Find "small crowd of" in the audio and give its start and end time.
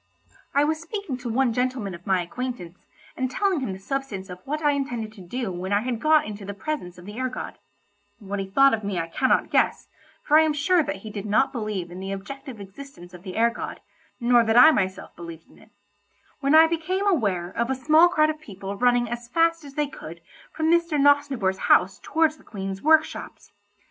17.75-18.41